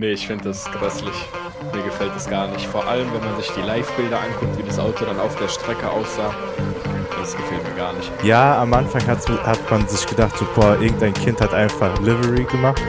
[0.00, 1.28] Nee, ich finde das grässlich.
[1.74, 2.64] Mir gefällt das gar nicht.
[2.64, 5.90] Vor allem, wenn man sich die Live-Bilder anguckt, wie das Auto dann auf der Strecke
[5.90, 6.34] aussah.
[7.20, 8.10] Das gefällt mir gar nicht.
[8.22, 9.28] Ja, am Anfang hat,
[9.70, 12.80] man sich gedacht, so, boah, irgendein Kind hat einfach Livery gemacht.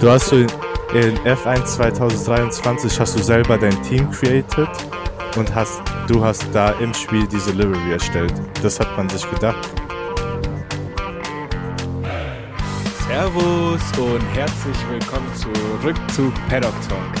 [0.00, 0.46] Du hast so in,
[0.94, 4.70] in F1 2023 hast du selber dein Team created
[5.36, 8.32] und hast, du hast da im Spiel diese Livery erstellt.
[8.62, 9.68] Das hat man sich gedacht.
[13.34, 17.12] Servus und herzlich willkommen zurück zu Paddock Talk.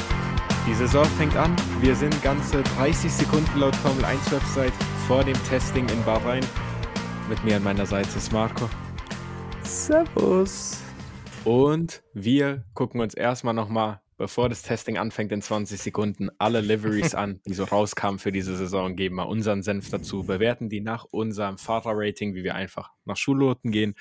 [0.64, 1.56] Die Saison fängt an.
[1.80, 4.72] Wir sind ganze 30 Sekunden laut Formel 1 Website
[5.08, 6.46] vor dem Testing in Bahrain.
[7.28, 8.70] Mit mir an meiner Seite ist Marco.
[9.64, 10.84] Servus.
[11.42, 17.16] Und wir gucken uns erstmal nochmal, bevor das Testing anfängt in 20 Sekunden, alle Liveries
[17.16, 21.06] an, die so rauskamen für diese Saison, geben mal unseren Senf dazu, bewerten die nach
[21.10, 23.96] unserem Fahrerrating, wie wir einfach nach Schulnoten gehen.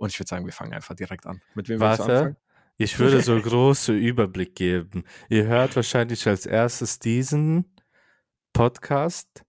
[0.00, 1.42] Und ich würde sagen, wir fangen einfach direkt an.
[1.54, 2.36] Mit wem willst du anfangen?
[2.78, 5.04] Ich würde so große Überblick geben.
[5.28, 7.76] Ihr hört wahrscheinlich als erstes diesen
[8.54, 9.44] Podcast.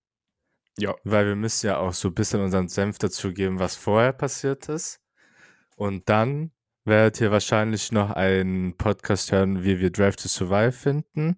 [0.77, 0.93] Ja.
[1.05, 4.67] Weil wir müssen ja auch so ein bisschen unseren Senf dazu geben, was vorher passiert
[4.67, 4.99] ist.
[5.77, 6.51] Und dann
[6.83, 11.37] werdet ihr wahrscheinlich noch einen Podcast hören, wie wir Drive to Survive finden.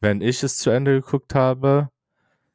[0.00, 1.90] Wenn ich es zu Ende geguckt habe.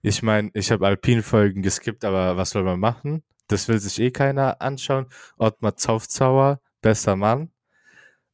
[0.02, 3.24] Ich meine, ich habe Alpin-Folgen geskippt, aber was soll man machen?
[3.48, 5.08] Das will sich eh keiner anschauen.
[5.38, 7.52] Ottmar Zaufzauer, bester Mann.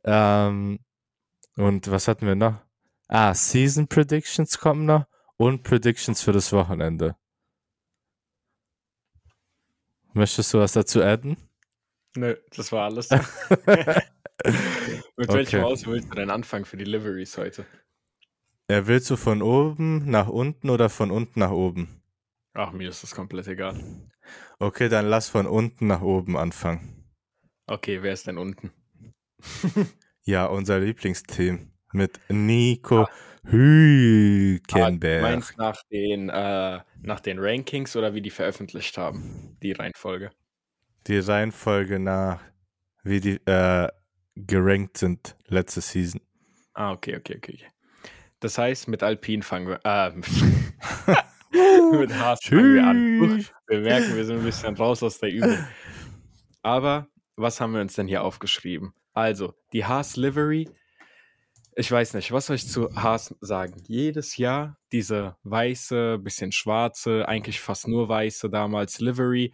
[0.04, 0.80] Ähm,
[1.56, 2.62] und was hatten wir noch?
[3.08, 5.06] Ah, Season Predictions kommen noch
[5.38, 7.16] und Predictions für das Wochenende.
[10.14, 11.38] Möchtest du was dazu adden?
[12.16, 13.10] Nö, das war alles.
[15.18, 15.38] Mit okay.
[15.38, 17.66] welchem Aus willst du deinen Anfang für die Liveries heute?
[18.70, 22.02] Ja, willst du von oben nach unten oder von unten nach oben?
[22.54, 23.80] Ach, mir ist das komplett egal.
[24.60, 27.06] Okay, dann lass von unten nach oben anfangen.
[27.68, 28.72] Okay, wer ist denn unten?
[30.24, 33.10] ja, unser Lieblingsteam mit Nico ah.
[33.46, 35.24] Hülkenberg.
[35.24, 39.58] Ah, meinst nach den, äh, nach den Rankings oder wie die veröffentlicht haben?
[39.62, 40.32] Die Reihenfolge.
[41.08, 42.42] Die Reihenfolge nach,
[43.04, 43.88] wie die äh,
[44.36, 46.22] gerankt sind letzte Season.
[46.74, 47.60] Ah, okay, okay, okay.
[48.40, 49.80] Das heißt, mit Alpin fangen wir.
[49.84, 50.12] Äh,
[51.92, 53.46] Mit Haas fangen wir an.
[53.68, 55.58] Wir merken, wir sind ein bisschen raus aus der Übung.
[56.62, 58.94] Aber was haben wir uns denn hier aufgeschrieben?
[59.14, 60.70] Also, die Haas Livery.
[61.76, 63.82] Ich weiß nicht, was soll ich zu Haas sagen?
[63.88, 69.54] Jedes Jahr diese weiße, bisschen schwarze, eigentlich fast nur weiße damals Livery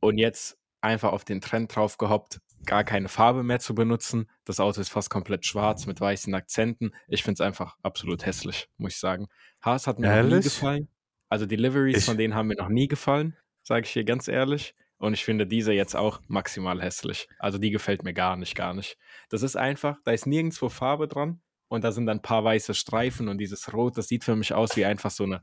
[0.00, 4.28] und jetzt einfach auf den Trend drauf gehoppt, gar keine Farbe mehr zu benutzen.
[4.44, 6.92] Das Auto ist fast komplett schwarz mit weißen Akzenten.
[7.08, 9.28] Ich finde es einfach absolut hässlich, muss ich sagen.
[9.62, 10.88] Haas hat mir nie gefallen.
[11.32, 14.28] Also die Liveries ich, von denen haben mir noch nie gefallen, sage ich hier ganz
[14.28, 14.74] ehrlich.
[14.98, 17.26] Und ich finde diese jetzt auch maximal hässlich.
[17.38, 18.98] Also die gefällt mir gar nicht, gar nicht.
[19.30, 22.74] Das ist einfach, da ist nirgendwo Farbe dran und da sind dann ein paar weiße
[22.74, 25.40] Streifen und dieses Rot, das sieht für mich aus wie einfach so eine,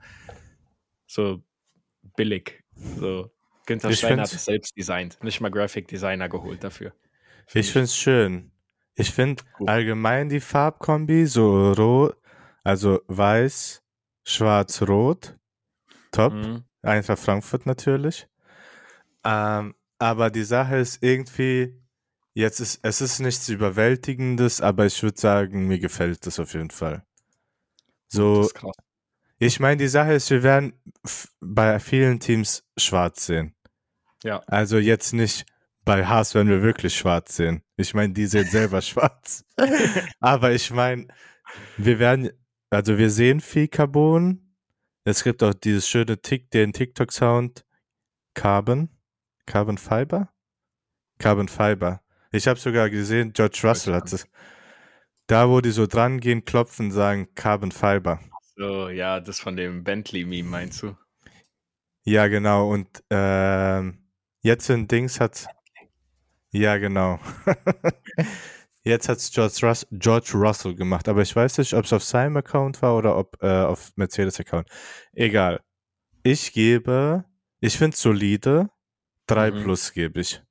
[1.08, 1.42] so
[2.16, 2.64] billig.
[2.76, 3.32] So,
[3.66, 6.94] Günther Steiner hat es selbst designt, nicht mal Graphic Designer geholt dafür.
[7.48, 8.52] Find ich finde es schön.
[8.94, 12.16] Ich finde allgemein die Farbkombi so rot,
[12.64, 13.82] also weiß,
[14.24, 15.39] schwarz, rot
[16.12, 16.34] top.
[16.34, 16.64] Mhm.
[16.82, 18.28] Eintracht Frankfurt natürlich.
[19.24, 21.76] Ähm, aber die Sache ist irgendwie,
[22.34, 26.70] jetzt ist, es ist nichts Überwältigendes, aber ich würde sagen, mir gefällt das auf jeden
[26.72, 27.04] Fall.
[28.08, 28.50] So,
[29.38, 30.74] ich meine, die Sache ist, wir werden
[31.40, 33.56] bei vielen Teams schwarz sehen.
[34.24, 34.42] Ja.
[34.48, 35.46] Also jetzt nicht
[35.86, 37.64] bei Haas werden wir wirklich schwarz sehen.
[37.78, 39.46] Ich meine, die sehen selber schwarz.
[40.20, 41.08] aber ich meine,
[41.78, 42.32] wir werden,
[42.70, 44.49] also wir sehen viel Carbon,
[45.10, 47.66] es gibt auch dieses schöne Tick, den TikTok-Sound
[48.34, 48.90] Carbon.
[49.46, 50.32] Carbon Fiber?
[51.18, 52.02] Carbon Fiber.
[52.32, 54.28] Ich habe sogar gesehen, George Russell hat es.
[55.28, 58.20] Da, wo die so dran gehen, klopfen, sagen Carbon Fiber.
[58.56, 60.96] So, ja, das von dem Bentley-Meme meinst du?
[62.04, 62.70] Ja, genau.
[62.72, 64.00] Und ähm,
[64.42, 65.48] jetzt in Dings hat.
[66.52, 67.20] Ja, genau.
[68.84, 72.04] Jetzt hat es George, Rus George, Russell gemacht, aber ich weiß nicht, ob es auf
[72.04, 74.70] seinem Account war oder ob äh, auf Mercedes-Account.
[75.14, 75.62] Egal.
[76.24, 77.26] Ich gebe,
[77.60, 78.70] ich finde es solide,
[79.28, 79.64] 3 mhm.
[79.64, 80.42] plus gebe ich.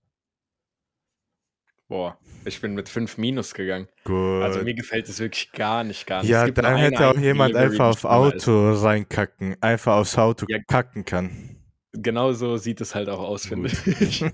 [1.88, 3.88] Boah, ich bin mit 5 minus gegangen.
[4.04, 4.42] Gut.
[4.42, 6.30] Also mir gefällt es wirklich gar nicht, gar nicht.
[6.30, 8.82] Ja, dann hätte auch jemand einfach auf Auto ist.
[8.82, 11.56] reinkacken, einfach aufs Auto ja, kacken kann.
[11.92, 14.22] Genau so sieht es halt auch aus, finde ich.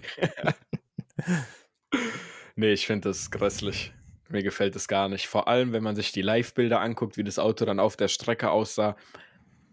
[2.57, 3.93] Nee, ich finde das grässlich.
[4.29, 5.27] Mir gefällt es gar nicht.
[5.27, 8.51] Vor allem, wenn man sich die Live-Bilder anguckt, wie das Auto dann auf der Strecke
[8.51, 8.97] aussah.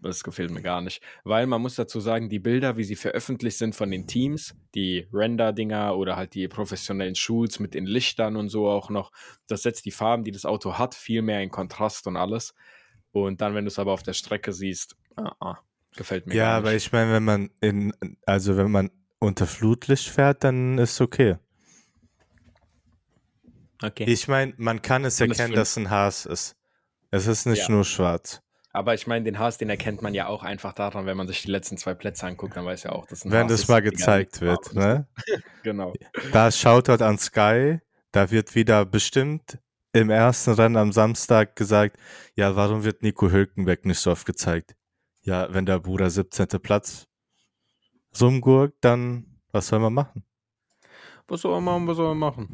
[0.02, 1.00] Das gefällt mir gar nicht.
[1.22, 5.06] Weil man muss dazu sagen, die Bilder, wie sie veröffentlicht sind von den Teams, die
[5.12, 9.12] Render-Dinger oder halt die professionellen Shoots mit den Lichtern und so auch noch,
[9.46, 12.52] das setzt die Farben, die das Auto hat, viel mehr in Kontrast und alles.
[13.12, 15.58] Und dann, wenn du es aber auf der Strecke siehst, ah, ah,
[15.96, 16.86] gefällt mir Ja, gar aber nicht.
[16.86, 17.92] ich meine, wenn man in,
[18.26, 18.90] also wenn man
[19.20, 21.36] unter Flutlicht fährt, dann ist okay.
[23.82, 24.04] Okay.
[24.04, 26.56] Ich meine, man kann es erkennen, dass ein Haas ist.
[27.10, 27.74] Es ist nicht Ja.
[27.74, 28.40] nur schwarz.
[28.74, 31.42] Aber ich meine, den Haas, den erkennt man ja auch einfach daran, wenn man sich
[31.42, 33.68] die letzten zwei Plätze anguckt, dann weiß ja auch, dass ein Wenn Haas das ist,
[33.68, 35.06] mal wie gezeigt wird, ne?
[35.26, 35.42] ist.
[35.62, 35.92] Genau.
[36.32, 37.80] Da Shoutout an Sky,
[38.12, 39.58] da wird wieder bestimmt
[39.92, 41.98] im ersten Rennen am Samstag gesagt,
[42.34, 44.74] ja, warum wird Nico Hülkenberg nicht so oft gezeigt?
[45.20, 46.46] Ja, wenn der Bruder 17.
[46.62, 47.06] Platz
[48.18, 50.24] rumgurkt, dann was soll man machen?
[51.28, 52.48] Was soll man machen, was soll man machen?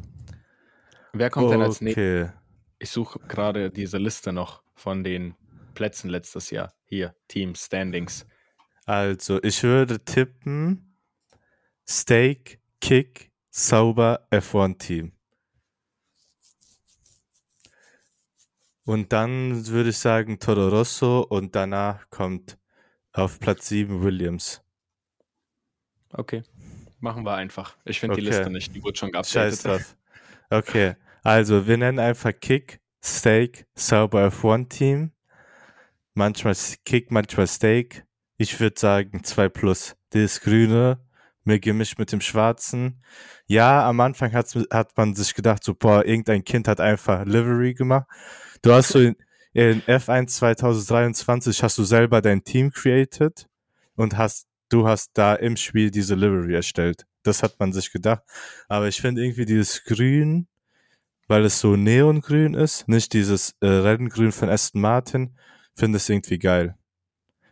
[1.13, 2.29] Wer kommt denn als nächstes?
[2.29, 2.31] Okay,
[2.79, 5.35] Ich suche gerade diese Liste noch von den
[5.73, 6.73] Plätzen letztes Jahr.
[6.85, 8.25] Hier, Team Standings.
[8.85, 10.97] also ich würde tippen
[11.87, 15.13] Steak, Kick, Sauber, F1 Team.
[18.83, 22.57] Und dann würde ich sagen Toro Rosso und danach kommt
[23.13, 24.61] auf Platz 7 Williams.
[26.13, 26.43] Okay.
[26.99, 27.77] Machen wir einfach.
[27.85, 28.37] Ich finde die Okay.
[28.37, 29.65] Liste nicht, die wurde schon Scheiß geupdatet.
[29.65, 29.97] drauf.
[30.51, 35.11] Okay, also wir nennen einfach Kick, Steak, Sauber F1 Team.
[36.15, 36.55] Manchmal
[36.85, 38.03] Kick, manchmal Steak.
[38.37, 39.95] Ich würde sagen 2 plus.
[40.09, 40.99] Das Grüne,
[41.43, 43.03] mir gemischt mit dem Schwarzen.
[43.45, 47.75] Ja, am Anfang hat's, hat man sich gedacht, so, boah, irgendein Kind hat einfach Livery
[47.75, 48.07] gemacht.
[48.63, 49.15] Du hast so in,
[49.53, 53.47] in F1 2023 hast du selber dein Team created
[53.95, 57.05] und hast, du hast da im Spiel diese Livery erstellt.
[57.29, 58.23] Das hat man sich gedacht.
[58.67, 60.47] Aber ich finde irgendwie dieses Grün,
[61.27, 65.37] weil es so neongrün ist, nicht dieses äh, Renngrün von Aston Martin,
[65.75, 66.75] finde es irgendwie geil.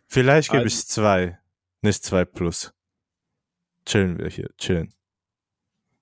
[0.06, 1.38] Vielleicht gebe Also- ich zwei,
[1.82, 2.72] nicht zwei plus.
[3.86, 4.92] Chillen wir hier, chillen.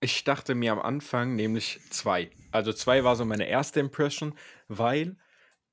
[0.00, 2.30] Ich dachte mir am Anfang nämlich zwei.
[2.50, 4.34] Also zwei war so meine erste Impression,
[4.68, 5.16] weil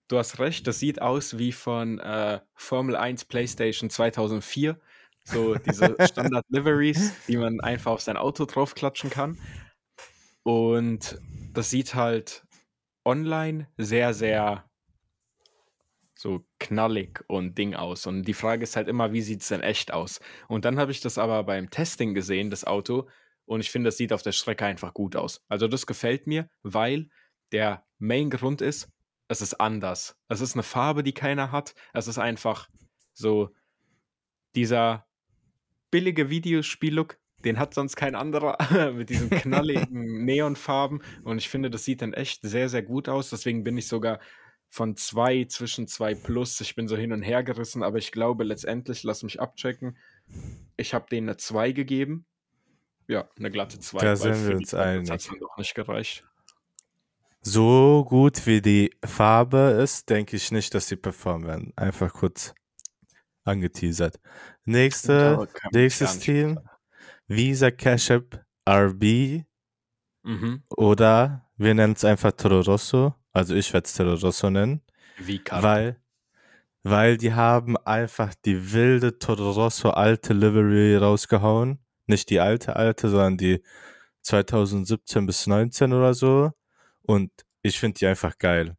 [0.08, 4.80] du hast recht, das sieht aus wie von äh, Formel 1 PlayStation 2004.
[5.24, 9.38] So diese Standard-Liveries, die man einfach auf sein Auto draufklatschen kann.
[10.44, 11.20] Und
[11.54, 12.46] das sieht halt
[13.06, 14.70] online sehr, sehr
[16.16, 18.06] so knallig und Ding aus.
[18.06, 20.20] Und die Frage ist halt immer, wie sieht es denn echt aus?
[20.48, 23.08] Und dann habe ich das aber beim Testing gesehen, das Auto,
[23.46, 25.42] und ich finde, das sieht auf der Strecke einfach gut aus.
[25.50, 27.10] Also das gefällt mir, weil
[27.52, 28.90] der Main-Grund ist,
[29.28, 30.16] es ist anders.
[30.30, 31.76] Es ist eine Farbe, die keiner hat.
[31.94, 32.70] Es ist einfach
[33.14, 33.54] so
[34.56, 35.06] dieser
[35.94, 38.58] billige Videospiel-Look, den hat sonst kein anderer
[38.94, 41.04] mit diesen knalligen Neonfarben.
[41.24, 43.30] Und ich finde, das sieht dann echt sehr, sehr gut aus.
[43.30, 44.20] Deswegen bin ich sogar
[44.70, 46.60] von zwei zwischen zwei plus.
[46.62, 49.96] Ich bin so hin und her gerissen, aber ich glaube letztendlich, lass mich abchecken.
[50.78, 52.26] Ich habe denen eine 2 gegeben.
[53.08, 54.00] Ja, eine glatte 2.
[54.00, 55.10] Da sind wir uns einig.
[55.10, 56.24] Das hat doch nicht gereicht.
[57.44, 61.74] So gut wie die Farbe ist, denke ich nicht, dass sie performen werden.
[61.76, 62.56] Einfach kurz
[63.44, 64.20] angeteasert.
[64.66, 66.60] Nächste, kann nächstes Team,
[67.28, 69.44] Visa Cash App RB
[70.26, 70.64] Mhm.
[70.70, 73.14] oder wir nennen es einfach Toro Rosso.
[73.34, 74.82] Also ich werde es Toro Rosso nennen.
[75.18, 75.64] Wie Karten.
[75.64, 76.02] Weil,
[76.84, 81.80] weil die haben einfach die wilde Toro Rosso alte Livery rausgehauen.
[82.08, 83.64] Nicht die alte alte, sondern die
[84.22, 86.52] 2017 bis 19 oder so.
[87.02, 87.32] Und
[87.62, 88.78] ich finde die einfach geil.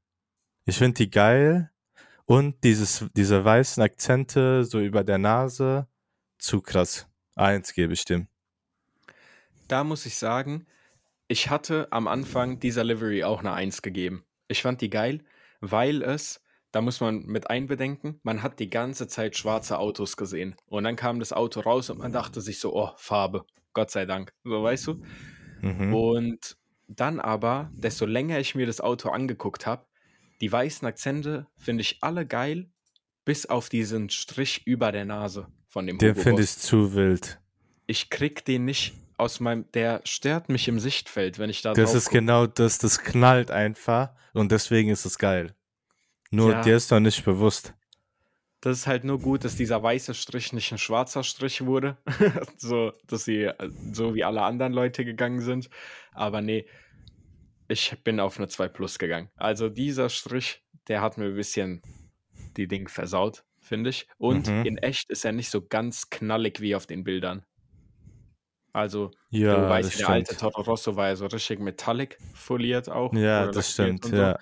[0.64, 1.70] Ich finde die geil.
[2.26, 5.86] Und dieses, diese weißen Akzente so über der Nase,
[6.38, 7.08] zu krass.
[7.36, 8.28] Eins gebe ich dem.
[9.68, 10.66] Da muss ich sagen,
[11.26, 14.24] ich hatte am Anfang dieser Livery auch eine 1 gegeben.
[14.48, 15.24] Ich fand die geil,
[15.60, 20.54] weil es, da muss man mit einbedenken, man hat die ganze Zeit schwarze Autos gesehen.
[20.66, 24.04] Und dann kam das Auto raus und man dachte sich so, oh, Farbe, Gott sei
[24.04, 24.34] Dank.
[24.44, 25.02] So, weißt du?
[25.62, 25.94] Mhm.
[25.94, 26.56] Und
[26.88, 29.86] dann aber, desto länger ich mir das Auto angeguckt habe,
[30.40, 32.68] die weißen Akzente finde ich alle geil,
[33.24, 37.40] bis auf diesen Strich über der Nase von dem Den finde ich zu wild.
[37.86, 41.94] Ich krieg den nicht aus meinem, der stört mich im Sichtfeld, wenn ich da Das
[41.94, 42.14] ist guck.
[42.14, 45.54] genau das, das knallt einfach und deswegen ist es geil.
[46.30, 46.62] Nur Ja.
[46.62, 47.74] dir ist noch nicht bewusst.
[48.60, 51.98] Das ist halt nur gut, dass dieser weiße Strich nicht ein schwarzer Strich wurde.
[52.56, 55.68] so, dass sie äh, so wie alle anderen Leute gegangen sind.
[56.12, 56.66] Aber nee,
[57.68, 59.30] ich bin auf eine 2 Plus gegangen.
[59.36, 61.84] Also dieser Strich, der hat mir ein bisschen
[62.56, 64.08] die Ding versaut, finde ich.
[64.18, 64.64] Und Mhm.
[64.64, 67.46] in echt ist er nicht so ganz knallig wie auf den Bildern.
[68.72, 70.36] Also, Ja, du weißt, der alte.
[70.36, 73.20] Toro Rosso war ja so richtig metallic foliert auch.
[73.20, 74.16] Ja, das stimmt, und so.
[74.16, 74.36] ja.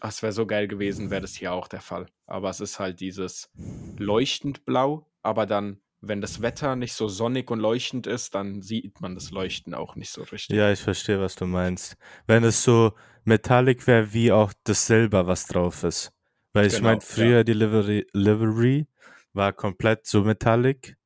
[0.00, 2.06] Ach, Es wäre so geil gewesen, wäre das hier auch der Fall.
[2.26, 3.52] Aber es ist halt dieses
[3.98, 9.00] leuchtend blau, aber dann, wenn das Wetter nicht so sonnig und leuchtend ist, dann sieht
[9.00, 10.56] man das Leuchten auch nicht so richtig.
[10.56, 11.96] Ja, ich verstehe, was du meinst.
[12.26, 12.92] Wenn es so
[13.24, 16.12] metallic wäre, wie auch das Silber, was drauf ist.
[16.52, 17.06] Weil ich Genau, meine, ja.
[17.06, 18.86] früher die Livery, Livery
[19.32, 20.96] war komplett so metallic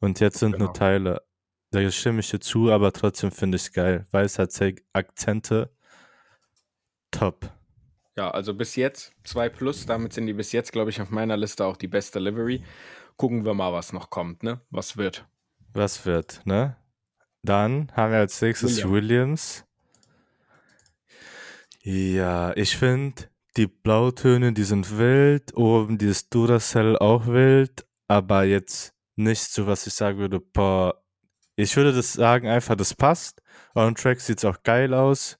[0.00, 0.66] und jetzt sind Genau.
[0.66, 1.22] nur Teile.
[1.70, 4.52] Da stimme ich dir zu, aber trotzdem finde ich es geil, weil es hat
[4.92, 5.70] Akzente.
[7.10, 7.50] Top.
[8.16, 11.36] Ja, also bis jetzt 2 plus, damit sind die bis jetzt, glaube ich, auf meiner
[11.36, 12.62] Liste auch die beste Livery.
[13.16, 14.60] Gucken wir mal, was noch kommt, ne?
[14.70, 15.26] Was wird.
[15.72, 16.76] Was wird, ne?
[17.42, 18.92] Dann haben wir als nächstes William.
[18.92, 19.64] Williams.
[21.82, 25.54] Ja, ich finde, die Blautöne, die sind wild.
[25.54, 27.86] Oben dieses Duracell auch wild.
[28.08, 31.00] Aber jetzt nicht so, was ich sagen würde, boah.
[31.56, 33.42] Ich würde das sagen, einfach, das passt.
[33.74, 35.38] On Track sieht es auch geil aus.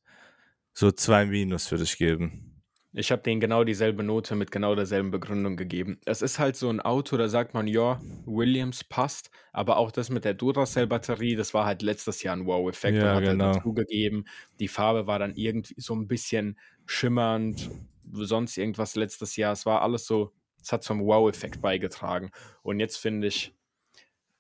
[0.73, 2.53] So zwei Minus würde ich geben.
[2.96, 5.98] Ich habe denen genau dieselbe Note mit genau derselben Begründung gegeben.
[6.04, 10.10] Es ist halt so ein Auto, da sagt man, ja, Williams passt, aber auch das
[10.10, 13.46] mit der Duracell-Batterie, das war halt letztes Jahr ein Wow-Effekt Ja, und hat genau.
[13.46, 14.26] halt dazugegeben.
[14.60, 17.68] Die Farbe war dann irgendwie so ein bisschen schimmernd,
[18.12, 19.52] sonst irgendwas letztes Jahr.
[19.54, 20.32] Es war alles so,
[20.62, 22.30] es hat zum Wow-Effekt beigetragen.
[22.62, 23.52] Und jetzt finde ich,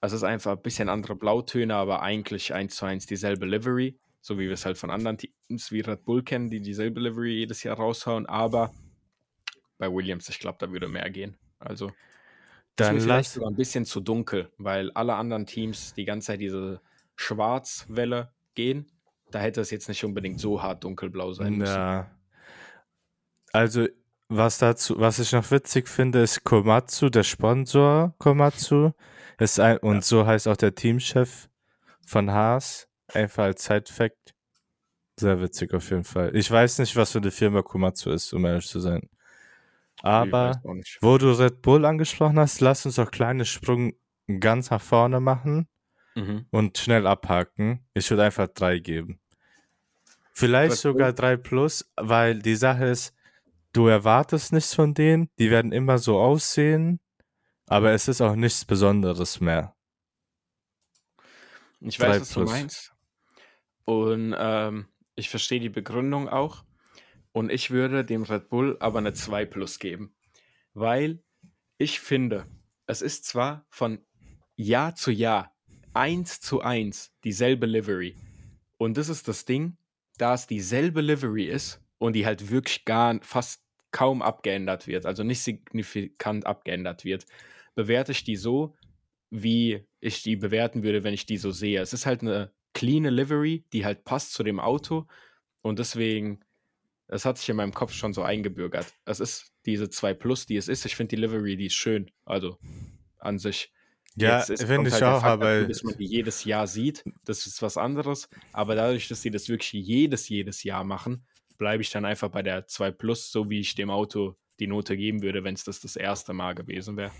[0.00, 4.38] es ist einfach ein bisschen andere Blautöne, aber eigentlich eins zu eins dieselbe Livery, so
[4.38, 7.62] wie wir es halt von anderen Teams wie Red Bull kennen, die dieselbe Livery jedes
[7.62, 8.24] Jahr raushauen.
[8.24, 8.72] Aber
[9.76, 11.36] bei Williams, ich glaube, da würde mehr gehen.
[11.58, 11.94] Also ist
[12.76, 16.40] Dann mir vielleicht sogar ein bisschen zu dunkel, weil alle anderen Teams die ganze Zeit
[16.40, 16.80] diese
[17.16, 18.90] Schwarzwelle gehen.
[19.30, 21.74] Da hätte es jetzt nicht unbedingt so hart dunkelblau sein müssen.
[21.74, 22.10] Ja.
[23.52, 23.86] Also,
[24.30, 28.92] was dazu, was ich noch witzig finde, ist Komatsu, der Sponsor Komatsu.
[29.38, 30.00] Ist ein, und Ja.
[30.00, 31.50] so heißt auch der Teamchef
[32.06, 32.88] von Haas.
[33.12, 34.34] Einfach als Side-Fact.
[35.18, 36.34] Sehr witzig auf jeden Fall.
[36.34, 39.08] Ich weiß nicht, was für eine Firma Komatsu ist, um ehrlich zu sein.
[40.02, 40.60] Aber
[41.00, 43.94] wo du Red Bull angesprochen hast, lass uns auch kleine Sprung
[44.40, 45.68] ganz nach vorne machen
[46.16, 46.46] Mhm.
[46.50, 47.86] und schnell abhaken.
[47.94, 49.20] Ich würde einfach drei geben.
[50.32, 50.92] Vielleicht Red Bull?
[50.92, 53.14] sogar drei plus, weil die Sache ist,
[53.72, 57.00] du erwartest nichts von denen, die werden immer so aussehen,
[57.66, 59.74] aber es ist auch nichts Besonderes mehr.
[61.80, 62.50] Ich Drei weiß, was du plus.
[62.50, 62.93] meinst.
[63.84, 64.86] Und ähm,
[65.16, 66.64] ich verstehe die Begründung auch.
[67.32, 70.14] Und ich würde dem Red Bull aber eine 2 plus geben.
[70.72, 71.22] Weil
[71.78, 72.46] ich finde,
[72.86, 74.04] es ist zwar von
[74.56, 75.54] Jahr zu Jahr
[75.92, 78.16] eins zu eins dieselbe Livery.
[78.78, 79.76] Und das ist das Ding,
[80.18, 85.22] da es dieselbe Livery ist und die halt wirklich gar fast kaum abgeändert wird, also
[85.22, 87.26] nicht signifikant abgeändert wird,
[87.76, 88.76] bewerte ich die so,
[89.30, 91.80] wie ich die bewerten würde, wenn ich die so sehe.
[91.80, 95.06] Es ist halt eine clean Livery, die halt passt zu dem Auto
[95.62, 96.40] und deswegen,
[97.08, 98.92] das hat sich in meinem Kopf schon so eingebürgert.
[99.06, 100.84] Es ist diese 2 Plus, die es ist.
[100.84, 102.58] Ich finde die Livery, die ist schön, also
[103.18, 103.72] an sich.
[104.16, 107.62] Ja, finde ich halt auch, Fakt aber dass man die jedes Jahr sieht, das ist
[107.62, 108.28] was anderes.
[108.52, 111.24] Aber dadurch, dass sie das wirklich jedes, jedes Jahr machen,
[111.58, 114.96] bleibe ich dann einfach bei der 2 Plus, so wie ich dem Auto die Note
[114.96, 117.10] geben würde, wenn es das das erste Mal gewesen wäre.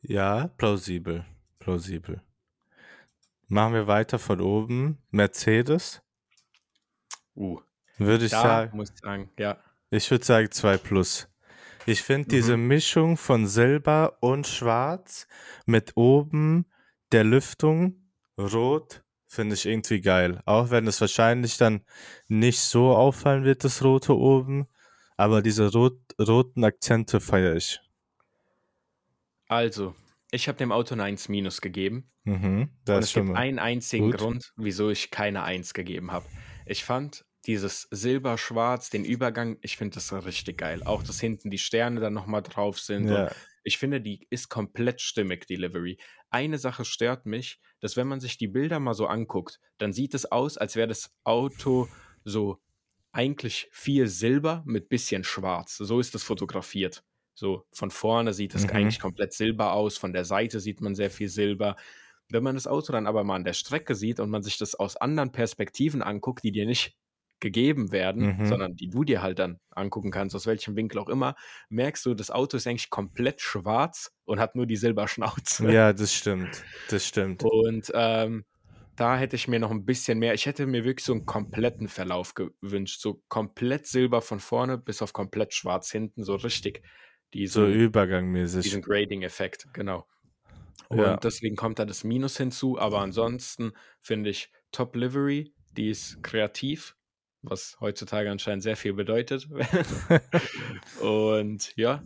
[0.00, 1.24] ja, plausibel,
[1.58, 2.22] plausibel.
[3.48, 4.98] Machen wir weiter von oben.
[5.10, 6.02] Mercedes,
[7.36, 7.60] Uh,
[7.98, 8.76] würde ich da sagen.
[8.76, 9.58] muss ich sagen, ja.
[9.90, 11.28] Ich würde sagen 2 plus.
[11.86, 15.26] Ich finde diese Mischung von Silber und Schwarz
[15.66, 16.66] mit oben
[17.12, 20.40] der Lüftung rot finde ich irgendwie geil.
[20.46, 21.84] Auch wenn es wahrscheinlich dann
[22.28, 24.66] nicht so auffallen wird, das rote oben.
[25.16, 27.80] Aber diese rot, roten Akzente feiere ich.
[29.48, 29.94] Also,
[30.34, 32.10] ich habe dem Auto eine 1 minus gegeben.
[32.24, 34.18] Mhm, Und das es ist schon gibt einen einzigen gut.
[34.20, 36.26] Grund, wieso ich keine 1 gegeben habe.
[36.66, 40.82] Ich fand dieses Silber-Schwarz, den Übergang, ich finde das richtig geil.
[40.84, 43.08] Auch, dass hinten die Sterne dann nochmal drauf sind.
[43.08, 45.98] Ja, Und ich finde, die ist komplett stimmig, die Livery.
[46.30, 50.14] Eine Sache stört mich, dass wenn man sich die Bilder mal so anguckt, dann sieht
[50.14, 51.88] es aus, als wäre das Auto
[52.24, 52.60] so
[53.12, 55.76] eigentlich viel Silber mit bisschen Schwarz.
[55.76, 57.04] So ist es fotografiert.
[57.34, 58.70] So von vorne sieht es Mhm.
[58.70, 61.76] eigentlich komplett Silber aus, von der Seite sieht man sehr viel Silber.
[62.30, 64.74] Wenn man das Auto dann aber mal an der Strecke sieht und man sich das
[64.74, 66.96] aus anderen Perspektiven anguckt, die dir nicht
[67.40, 68.44] gegeben werden, Mhm.
[68.44, 71.34] sondern die du dir halt dann angucken kannst, aus welchem Winkel auch immer,
[71.68, 75.66] merkst du, das Auto ist eigentlich komplett schwarz und hat nur die Silberschnauze.
[75.70, 76.66] ja, das stimmt.
[76.86, 77.46] Das stimmt.
[77.46, 78.44] Und ähm,
[78.96, 81.88] da hätte ich mir noch ein bisschen mehr, ich hätte mir wirklich so einen kompletten
[81.88, 83.00] Verlauf gewünscht.
[83.00, 86.82] So komplett Silber von vorne bis auf komplett schwarz hinten, so richtig
[87.46, 88.62] So diesen, übergangmäßig.
[88.62, 90.06] diesen Grading-Effekt, genau.
[90.88, 91.16] Und Ja.
[91.16, 96.96] deswegen kommt da das Minus hinzu, aber ansonsten finde ich Top Livery, die ist kreativ,
[97.42, 99.48] was heutzutage anscheinend sehr viel bedeutet.
[101.00, 102.02] Und ja,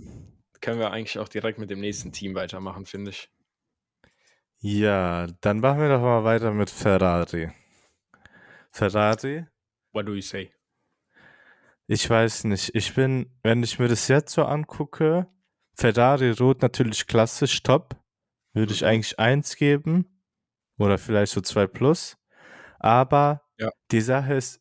[0.60, 3.30] können wir eigentlich auch direkt mit dem nächsten Team weitermachen, finde ich.
[4.60, 7.52] Ja, dann machen wir doch mal weiter mit Ferrari.
[8.72, 9.46] Ferrari?
[9.92, 10.50] What do you say?
[11.90, 12.74] Ich weiß nicht.
[12.74, 15.26] Ich bin, wenn ich mir das jetzt so angucke,
[15.74, 17.96] Ferrari Rot natürlich klassisch top.
[18.52, 18.88] Würde ich Mhm.
[18.88, 20.22] eigentlich eins geben.
[20.78, 22.16] Oder vielleicht so zwei plus.
[22.78, 23.70] Aber Ja.
[23.90, 24.60] die Sache ist,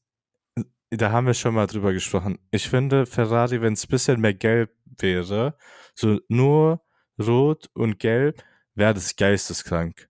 [0.89, 2.39] da haben wir schon mal drüber gesprochen.
[2.51, 5.57] Ich finde Ferrari, wenn es ein bisschen mehr gelb wäre,
[5.95, 6.81] so nur
[7.19, 8.41] rot und gelb,
[8.73, 10.09] wäre das geisteskrank.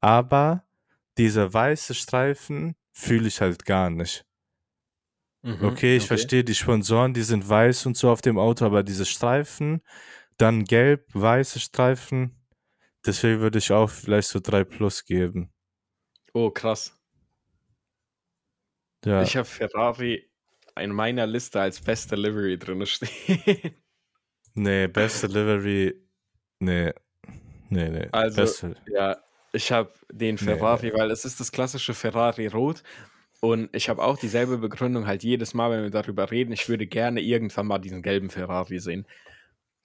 [0.00, 0.64] Aber
[1.16, 4.24] diese weiße Streifen fühle ich halt gar nicht.
[5.42, 8.82] Mhm, Okay, ich verstehe die Sponsoren, die sind weiß und so auf dem Auto, aber
[8.82, 9.82] diese Streifen,
[10.36, 12.36] dann gelb, weiße Streifen,
[13.06, 15.52] deswegen würde ich auch vielleicht so 3 plus geben.
[16.34, 16.92] Oh, krass.
[19.04, 20.28] Ja, Ich habe Ferrari
[20.78, 23.08] in meiner Liste als beste Livery drin stehen.
[24.54, 25.94] nee, beste Livery,
[26.60, 26.92] nee,
[27.70, 29.16] nee, nee, Also, beste, Ja,
[29.52, 32.82] ich habe den Nee, Ferrari, weil es ist das klassische Ferrari Rot.
[33.40, 36.52] Und ich habe auch dieselbe Begründung halt jedes Mal, wenn wir darüber reden.
[36.52, 39.06] Ich würde gerne irgendwann mal diesen gelben Ferrari sehen.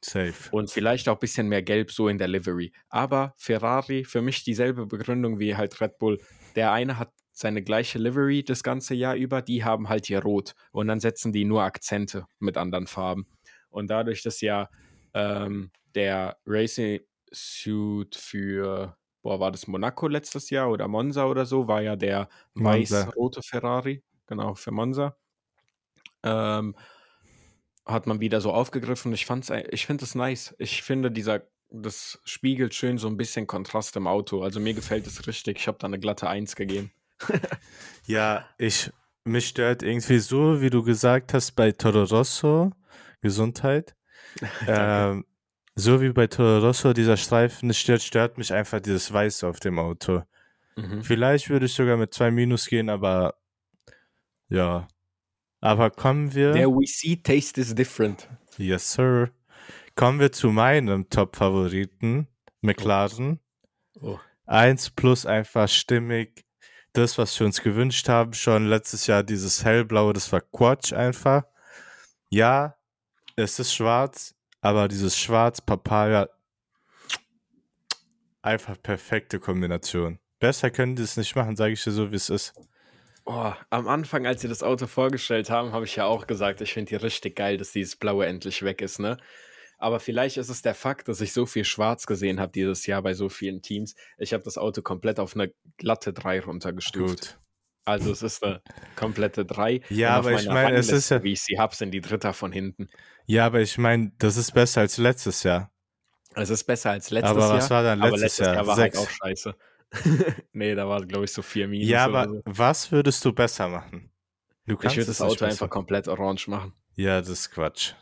[0.02, 0.50] safe.
[0.52, 2.74] Und vielleicht auch ein bisschen mehr Gelb so in der Livery.
[2.90, 6.20] Aber Ferrari, für mich dieselbe Begründung wie halt Red Bull.
[6.56, 10.54] Der eine hat seine gleiche Livery das ganze Jahr über, die haben halt hier rot.
[10.72, 13.28] Und dann setzen die nur Akzente mit anderen Farben.
[13.70, 14.70] Und dadurch, dass ja
[15.14, 21.68] ähm, der Racing Suit für, boah, war das Monaco letztes Jahr oder Monza oder so,
[21.68, 25.15] war ja der weiß-rote Ferrari, genau, für Monza.
[26.22, 26.75] Ähm,
[27.86, 29.12] hat man wieder so aufgegriffen.
[29.13, 30.56] Ich fand's, ich finde es nice.
[30.58, 34.42] Ich finde, dieser, das spiegelt schön so ein bisschen Kontrast im Auto.
[34.44, 35.58] Also mir gefällt es richtig.
[35.58, 36.92] Ich habe da eine glatte Eins gegeben.
[38.06, 38.92] Ja, ich,
[39.24, 42.74] mich stört irgendwie so, wie du gesagt hast, bei Toro Rosso,
[43.22, 43.96] Gesundheit,
[44.68, 45.24] ähm,
[45.75, 49.60] so wie bei Toro Rosso, dieser Streifen, das stört, stört mich einfach dieses Weiß auf
[49.60, 50.24] dem Auto.
[50.75, 51.03] Mhm.
[51.03, 53.36] Vielleicht würde ich sogar mit zwei Minus gehen, aber
[54.50, 54.88] ja.
[55.62, 56.51] Aber kommen wir.
[56.51, 58.27] Der We See Taste is different.
[58.58, 59.32] Yes, sir.
[59.96, 62.27] Kommen wir zu meinem Top-Favoriten,
[62.62, 63.39] McLaren.
[64.02, 64.19] Oh.
[64.45, 66.45] 1 plus einfach stimmig.
[66.93, 71.43] Das, was wir uns gewünscht haben, schon letztes Jahr dieses hellblaue, das war Quatsch einfach.
[72.30, 72.76] Ja,
[73.36, 76.30] es ist schwarz, aber dieses schwarz Papaya,
[78.41, 80.19] einfach perfekte Kombination.
[80.39, 82.54] Besser können die es nicht machen, sage ich dir so, wie es ist.
[83.26, 86.73] Oh, am Anfang, als sie das Auto vorgestellt haben, habe ich ja auch gesagt, ich
[86.73, 89.17] finde die richtig geil, dass dieses Blaue endlich weg ist, ne?
[89.80, 93.02] Aber vielleicht ist es der Fakt, dass ich so viel Schwarz gesehen habe dieses Jahr
[93.02, 93.95] bei so vielen Teams.
[94.17, 97.08] Ich habe das Auto komplett auf eine glatte 3 runtergestuft.
[97.08, 97.38] Gut.
[97.86, 98.62] Also es ist eine
[98.96, 99.82] komplette 3.
[99.89, 102.52] Ja, aber ich meine, es ist ja- Wie ich sie habe, sind die Dritter von
[102.52, 102.89] hinten.
[103.26, 105.69] Ja, aber ich meine, das ist besser als letztes Jahr.
[106.36, 107.58] Es ist besser als letztes Aber Jahr.
[107.58, 108.56] was war dann aber letztes letztes Jahr?
[108.56, 108.98] Jahr war Sechs.
[108.98, 109.56] halt auch scheiße.
[110.54, 111.88] nee, da war, glaube ich, so 4 Minus.
[111.89, 112.41] Ja, aber so.
[112.46, 114.10] was würdest du besser machen?
[114.65, 116.74] Du Ich würde das Auto einfach komplett orange machen.
[116.96, 117.93] Ja, das ist Quatsch.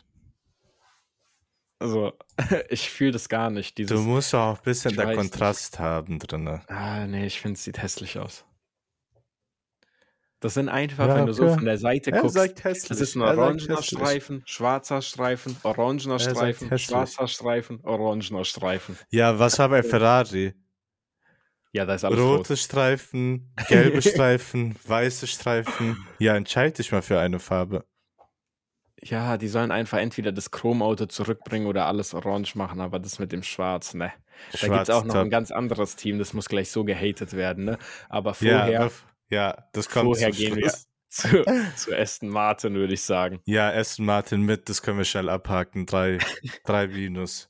[1.78, 2.12] Also,
[2.70, 3.76] ich fühle das gar nicht.
[3.76, 5.30] Dieses, Du musst auch ein bisschen der weiß nicht.
[5.32, 6.46] Kontrast haben drin.
[6.68, 8.44] ah, nee, ich finde, es sieht hässlich aus.
[10.42, 13.22] Das sind einfach, Ja, wenn du so von der Seite Er guckst, das ist ein
[13.22, 13.80] Er orangener.
[13.80, 18.98] Streifen, schwarzer Streifen, orangener Streifen, schwarzer Streifen, orangener Streifen.
[19.10, 20.54] Ja, was war bei Ferrari?
[21.72, 22.38] Ja, da ist alles rot.
[22.40, 26.06] Rote Streifen, gelbe Streifen, weiße Streifen.
[26.18, 27.84] Ja, entscheide dich mal für eine Farbe.
[29.00, 33.32] Ja, die sollen einfach entweder das Chromauto zurückbringen oder alles orange machen, aber das mit
[33.32, 34.12] dem Schwarz, ne.
[34.52, 35.24] Da gibt Schwarz es auch noch top.
[35.24, 37.78] ein ganz anderes Team, das muss gleich so gehatet werden, ne.
[38.08, 39.02] Aber Ja, vorher, bef-
[39.32, 40.86] ja, das kommt vorher gehen wir Schluss.
[41.08, 41.44] zu,
[41.76, 43.40] zu Aston Martin, würde ich sagen.
[43.46, 45.86] Ja, Aston Martin mit, das können wir schnell abhaken.
[45.86, 46.18] Drei,
[46.64, 47.48] drei Minus.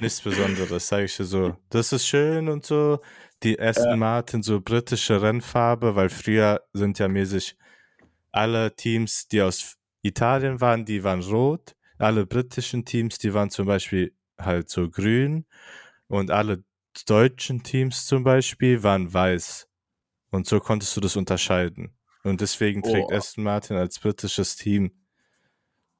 [0.00, 1.56] Nichts Besonderes, sage ich dir so.
[1.70, 3.00] Das ist schön und so.
[3.42, 7.56] Die Aston Martin, so britische Rennfarbe, weil früher sind ja mäßig
[8.30, 11.74] alle Teams, die aus Italien waren, die waren rot.
[11.98, 15.46] Alle britischen Teams, die waren zum Beispiel halt so grün.
[16.08, 16.62] Und alle
[17.06, 19.65] deutschen Teams zum Beispiel waren weiß.
[20.36, 21.96] Und so konntest du das unterscheiden.
[22.22, 23.14] Und deswegen trägt Oh.
[23.14, 24.92] Aston Martin als britisches Team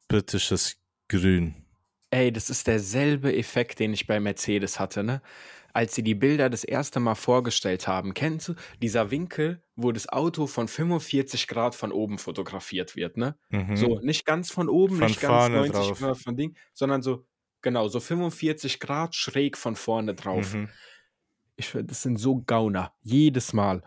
[0.09, 0.77] britisches
[1.09, 1.55] Grün.
[2.11, 5.23] Ey, das ist derselbe Effekt, den ich bei Mercedes hatte, ne?
[5.73, 10.09] Als sie die Bilder das erste Mal vorgestellt haben, kennst du dieser Winkel, wo das
[10.09, 13.37] Auto von 45 Grad von oben fotografiert wird, ne?
[13.49, 13.77] Mhm.
[13.77, 15.99] So, nicht ganz von oben, Von nicht ganz vorne 90 drauf.
[15.99, 17.27] Grad von Ding, sondern so,
[17.63, 20.55] genau, so 45 Grad schräg von vorne drauf.
[20.55, 20.69] Mhm.
[21.57, 23.83] Ich, das sind so Gauner, jedes Mal.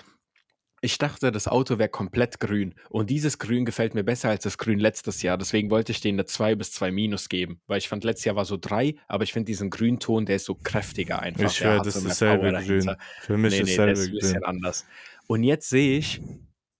[0.81, 2.75] Ich dachte, das Auto wäre komplett grün.
[2.89, 5.37] Und dieses Grün gefällt mir besser als das Grün letztes Jahr.
[5.37, 7.61] Deswegen wollte ich denen eine 2 bis 2 Minus geben.
[7.67, 10.45] Weil ich fand, letztes Jahr war so 3, aber ich finde diesen Grünton, der ist
[10.45, 11.45] so kräftiger einfach.
[11.45, 12.95] Ich höre, das ist dasselbe Grün.
[13.21, 14.09] Für mich nee, ist nee, dasselbe Grün.
[14.09, 14.85] ein bisschen anders.
[15.27, 16.21] Und jetzt sehe ich,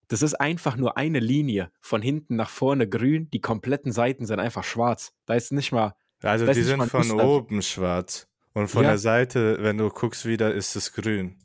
[0.08, 1.72] das ist einfach nur eine Linie.
[1.80, 3.30] Von hinten nach vorne grün.
[3.32, 5.14] Die kompletten Seiten sind einfach schwarz.
[5.26, 5.94] Da ist nicht mal.
[6.24, 7.28] Also die sind von Muster.
[7.28, 8.28] oben schwarz.
[8.54, 8.90] Und von ja.
[8.90, 11.38] der Seite, wenn du guckst wieder, ist es grün.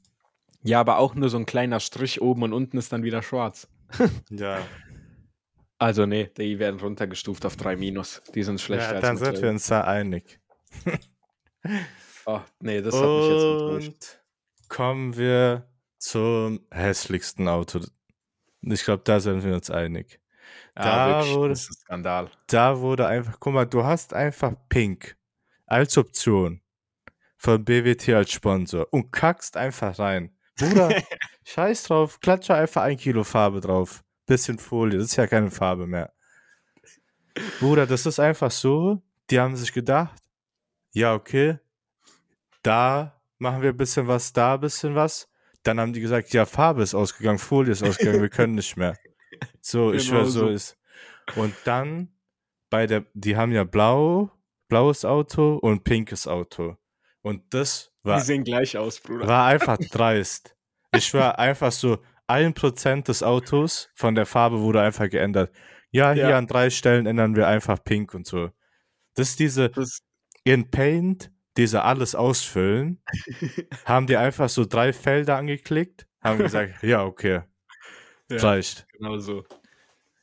[0.65, 3.69] Ja, aber auch nur so ein kleiner Strich oben und unten ist dann wieder schwarz.
[4.31, 4.59] ja.
[5.79, 8.23] Also nee, die werden runtergestuft auf 3 Minus.
[8.35, 10.41] Die sind schlechter ja, dann sind wir uns da einig.
[12.25, 14.21] oh, nee, das hat und mich jetzt enttäuscht.
[14.69, 17.81] Kommen wir zum hässlichsten Auto.
[18.63, 20.19] Ich glaube, da sind wir uns einig.
[20.77, 22.31] Ja, da wirklich, wurde, das ist ein Skandal.
[22.47, 25.17] Da wurde einfach, guck mal, du hast einfach Pink
[25.67, 26.63] als Option
[27.37, 30.34] von BWT als Sponsor und kackst einfach rein.
[30.59, 31.03] Bruder,
[31.45, 34.03] scheiß drauf, klatsche einfach ein Kilo Farbe drauf.
[34.27, 36.13] Bisschen Folie, das ist ja keine Farbe mehr.
[37.61, 40.23] Bruder, das ist einfach so, die haben sich gedacht,
[40.93, 41.59] ja, okay,
[42.63, 45.29] da machen wir ein bisschen was, da ein bisschen was.
[45.65, 48.97] Dann haben die gesagt, ja, Farbe ist ausgegangen, Folie ist ausgegangen, wir können nicht mehr.
[49.61, 50.79] So, genau ich schwör, so ist.
[51.37, 52.13] Und dann
[52.71, 54.31] bei der, die haben ja blau,
[54.69, 56.77] blaues Auto und pinkes Auto.
[57.23, 58.19] Und das war.
[58.19, 59.27] Die sehen gleich aus, Bruder.
[59.27, 60.57] War einfach dreist.
[60.95, 65.55] Ich war einfach so, ein Prozent des Autos von der Farbe wurde einfach geändert.
[65.91, 66.39] Ja, hier ja.
[66.39, 68.51] an drei Stellen ändern wir einfach pink und so.
[69.15, 70.01] Das ist diese, das
[70.43, 73.03] in Paint, diese alles ausfüllen,
[73.85, 77.43] haben die einfach so drei Felder angeklickt, haben gesagt, ja, okay,
[78.31, 78.87] ja, reicht.
[78.93, 79.45] Genau so.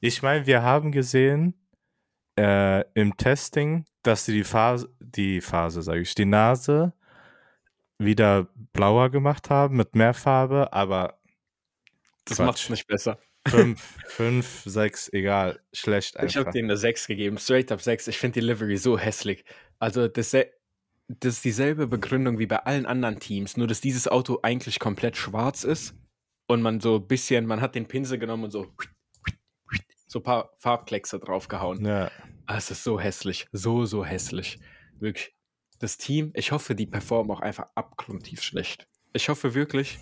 [0.01, 1.53] Ich meine, wir haben gesehen
[2.37, 6.93] äh, im Testing, dass sie die Phase, die Phase, sage ich, die Nase
[8.05, 11.19] wieder blauer gemacht haben mit mehr Farbe, aber
[12.25, 13.19] das macht es nicht besser.
[13.47, 15.59] Fünf, fünf, sechs, egal.
[15.73, 16.29] Schlecht einfach.
[16.29, 18.07] Ich habe denen eine sechs gegeben, straight up sechs.
[18.07, 19.43] Ich finde die Livery so hässlich.
[19.79, 24.39] Also das, das ist dieselbe Begründung wie bei allen anderen Teams, nur dass dieses Auto
[24.43, 25.95] eigentlich komplett schwarz ist
[26.47, 28.67] und man so ein bisschen, man hat den Pinsel genommen und so
[30.11, 31.85] so ein paar Farbkleckse draufgehauen.
[31.85, 32.11] Ja.
[32.45, 34.59] Ah, es ist so hässlich, so, so hässlich.
[34.99, 35.33] Wirklich.
[35.81, 38.87] Das Team, ich hoffe, die performen auch einfach abgrundtief schlecht.
[39.13, 39.97] Ich hoffe wirklich,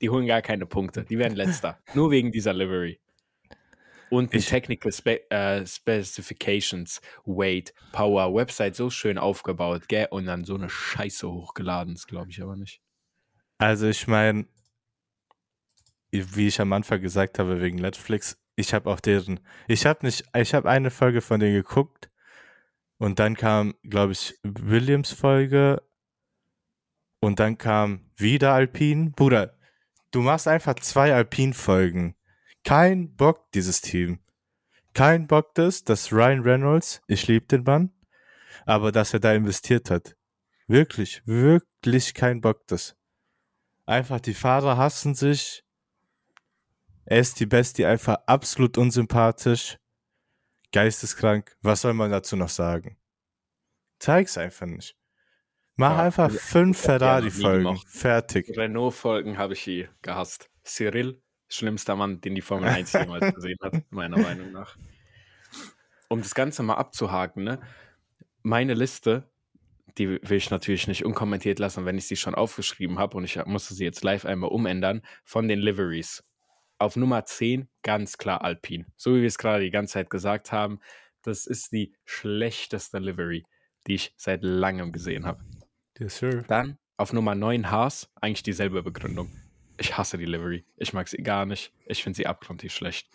[0.00, 1.04] die holen gar keine Punkte.
[1.04, 1.80] Die werden letzter.
[1.94, 3.00] Nur wegen dieser Livery.
[4.08, 10.06] Und die Technical Spe äh, Specifications, Weight, Power, Website so schön aufgebaut, gell?
[10.10, 12.80] Und dann so eine Scheiße hochgeladen, das glaube ich aber nicht.
[13.58, 14.46] Also ich meine,
[16.12, 20.24] wie ich am Anfang gesagt habe, wegen Netflix, ich habe auch deren, ich habe nicht,
[20.36, 22.09] ich habe eine Folge von denen geguckt
[23.00, 25.82] und dann kam, glaube ich, Williams Folge
[27.20, 29.12] und dann kam wieder Alpin.
[29.12, 29.56] Bruder,
[30.10, 32.14] du machst einfach zwei Alpin-Folgen.
[32.62, 34.20] Kein Bock, dieses Team.
[34.92, 37.90] Kein Bock das, dass Ryan Reynolds, ich liebe den Mann,
[38.66, 40.14] aber dass er da investiert hat.
[40.66, 42.96] Wirklich, wirklich kein Bock das.
[43.86, 45.64] Einfach die Fahrer hassen sich,
[47.06, 49.78] er ist die Bestie, einfach absolut unsympathisch,
[50.72, 51.56] geisteskrank.
[51.62, 52.96] Was soll man dazu noch sagen?
[53.98, 54.96] Zeig's einfach nicht.
[55.76, 57.78] Mach ja, einfach fünf Ferrari-Folgen.
[57.86, 58.56] Fertig.
[58.56, 60.50] Renault-Folgen habe ich hier gehasst.
[60.64, 64.76] Cyril, schlimmster Mann, den die Formel 1 jemals gesehen hat, meiner Meinung nach.
[66.08, 67.60] Um das Ganze mal abzuhaken, ne?
[68.42, 69.30] Meine Liste,
[69.98, 73.42] die will ich natürlich nicht unkommentiert lassen, wenn ich sie schon aufgeschrieben habe und ich
[73.46, 76.24] musste sie jetzt live einmal umändern, von den Liveries.
[76.80, 78.86] Auf Nummer 10 ganz klar Alpine.
[78.96, 80.80] So wie wir es gerade die ganze Zeit gesagt haben,
[81.20, 83.44] das ist die schlechteste Livery,
[83.86, 85.44] die ich seit langem gesehen habe.
[85.98, 86.42] Yes, sir.
[86.48, 89.30] Dann auf Nummer 9 Haas, eigentlich dieselbe Begründung.
[89.76, 90.64] Ich hasse die Livery.
[90.76, 91.70] Ich mag sie gar nicht.
[91.84, 93.10] Ich finde sie abgrundtief schlecht.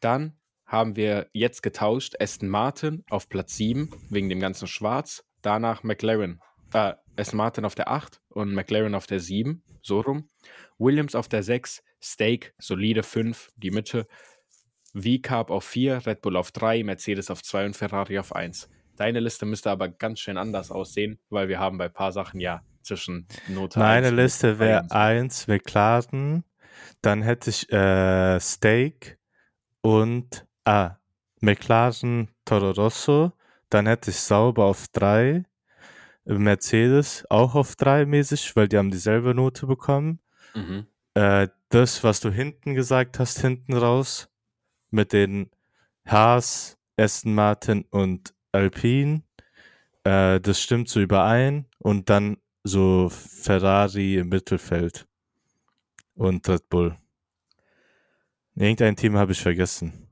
[0.00, 0.32] Dann
[0.64, 5.22] haben wir jetzt getauscht Aston Martin auf Platz 7 wegen dem ganzen Schwarz.
[5.42, 6.40] Danach McLaren.
[6.72, 9.62] Äh, Aston Martin auf der 8 und McLaren auf der 7.
[9.82, 10.30] So rum.
[10.78, 14.06] Williams auf der 6, Steak, solide 5, die Mitte.
[14.94, 18.68] V-Carb auf 4, Red Bull auf 3, Mercedes auf 2 und Ferrari auf 1.
[18.96, 22.38] Deine Liste müsste aber ganz schön anders aussehen, weil wir haben bei ein paar Sachen
[22.38, 26.44] ja zwischen Note Meine Liste wäre 1 McLaren,
[27.02, 29.18] dann hätte ich äh, Steak
[29.80, 30.96] und ah,
[31.40, 33.32] McLaren Toro Rosso,
[33.70, 35.44] dann hätte ich Sauber auf 3,
[36.24, 40.20] Mercedes auch auf 3 mäßig, weil die haben dieselbe Note bekommen.
[40.54, 40.86] Mhm.
[41.14, 44.28] Äh, das, was du hinten gesagt hast, hinten raus,
[44.90, 45.50] mit den
[46.06, 49.22] Haas, Aston Martin und Alpine,
[50.04, 51.66] äh, das stimmt so überein.
[51.78, 55.06] Und dann so Ferrari im Mittelfeld
[56.14, 56.96] und Red Bull.
[58.54, 60.08] Irgendein Team habe ich vergessen.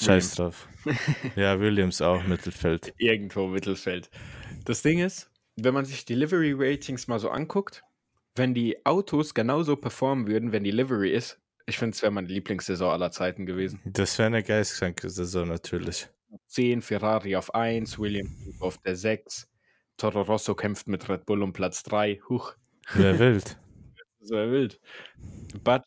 [0.00, 0.68] Scheiß drauf.
[1.36, 2.92] ja, Williams auch Mittelfeld.
[2.98, 4.10] Irgendwo Mittelfeld.
[4.64, 7.84] Das Ding ist, wenn man sich die Livery Ratings mal so anguckt,
[8.34, 12.28] wenn die Autos genauso performen würden, wenn die Livery ist, ich finde, es wäre meine
[12.28, 13.80] Lieblingssaison aller Zeiten gewesen.
[13.84, 16.08] Das wäre eine geistkranke Saison natürlich.
[16.48, 19.48] 10, Ferrari auf 1, Williams auf der 6,
[19.96, 22.20] Toro Rosso kämpft mit Red Bull um Platz 3.
[22.28, 22.54] Huch.
[22.92, 23.58] Wäre wild.
[24.20, 24.80] Wäre wild.
[25.62, 25.82] But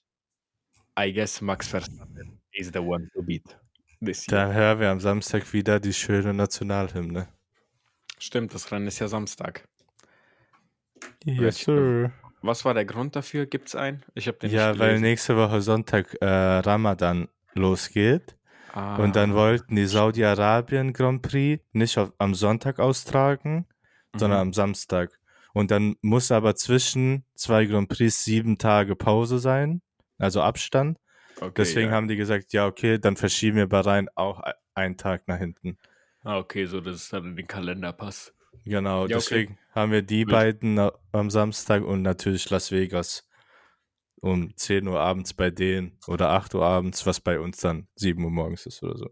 [0.98, 3.44] I guess Max Verstappen is the one to beat.
[4.00, 4.40] This year.
[4.40, 7.28] Dann hören wir am Samstag wieder die schöne Nationalhymne.
[8.20, 9.68] Stimmt, das Rennen ist ja Samstag.
[11.24, 12.12] Yes, sir.
[12.42, 13.46] Was war der Grund dafür?
[13.46, 14.04] Gibt es einen?
[14.16, 18.38] Ich habe den Ja, nicht weil nächste Woche Sonntag äh, Ramadan losgeht.
[18.74, 23.68] Ah, Und dann wollten die Saudi-Arabien Grand Prix nicht auf, am Sonntag austragen,
[24.18, 24.48] sondern Mhm.
[24.50, 25.20] am Samstag.
[25.54, 29.82] Und dann muss aber zwischen zwei Grand Prix sieben Tage Pause sein,
[30.20, 31.00] also Abstand.
[31.42, 31.92] okay, Deswegen ja.
[31.92, 34.42] haben die gesagt, ja, okay, dann verschieben wir Bahrain auch
[34.76, 35.78] einen Tag nach hinten.
[36.24, 38.34] Ah, okay, so dass es dann in den Kalender passt.
[38.66, 39.14] Genau, Ja, okay.
[39.16, 40.32] deswegen haben wir die Gut.
[40.32, 40.80] beiden
[41.12, 43.28] am Samstag und natürlich Las Vegas
[44.20, 48.24] um 10 Uhr abends bei denen oder 8 Uhr abends, was bei uns dann 7
[48.24, 49.10] Uhr morgens ist oder so.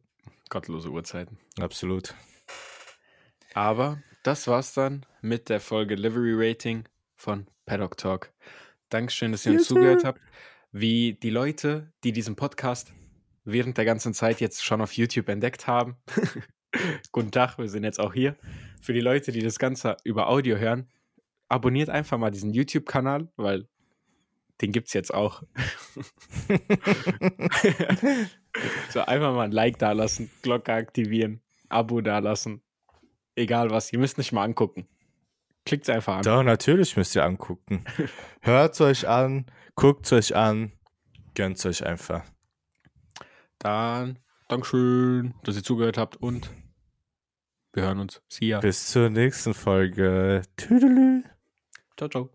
[0.49, 1.38] Gottlose Uhrzeiten.
[1.60, 2.13] Absolut.
[3.53, 8.31] Aber das war's dann mit der Folge Livery Rating von Paddock Talk.
[8.89, 10.21] Dankeschön, dass ihr uns zugehört habt.
[10.71, 12.91] Wie die Leute, die diesen Podcast
[13.43, 15.95] während der ganzen Zeit jetzt schon auf YouTube entdeckt haben.
[17.12, 18.36] Guten Tag, wir sind jetzt auch hier.
[18.86, 20.88] Für die Leute, die das Ganze über Audio hören,
[21.50, 23.67] abonniert einfach mal diesen YouTube-Kanal, weil
[24.62, 25.41] den gibt's jetzt auch.
[28.89, 32.62] so einfach mal ein Like da lassen, Glocke aktivieren, Abo da lassen.
[33.36, 34.88] Egal was, ihr müsst nicht mal angucken.
[35.65, 36.21] Klickt's einfach an.
[36.21, 37.84] Doch, natürlich müsst ihr angucken.
[38.41, 40.74] Hört euch an, guckt euch an,
[41.34, 42.24] gönnt euch einfach.
[43.58, 46.52] Dann Dankeschön, dass ihr zugehört habt und
[47.76, 48.22] wir hören uns.
[48.28, 48.60] See ya.
[48.60, 50.42] Bis zur nächsten Folge.
[50.56, 51.24] Tüdelü.
[51.98, 52.35] Ciao, ciao.